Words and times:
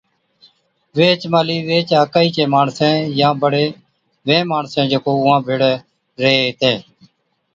ويھِچ 0.95 1.21
مھلِي 1.33 1.57
ويھِچ 1.67 1.89
آڪھِي 2.01 2.27
چين 2.35 2.47
ماڻسين 2.53 2.95
يا 3.19 3.29
بڙي 3.41 3.65
وي 4.27 4.37
ماڻسين 4.51 4.85
جڪو 4.91 5.11
اُونھان 5.17 5.39
ڀيڙَي 5.47 5.73
ريھين 6.21 6.41
ھِتين 6.47 6.75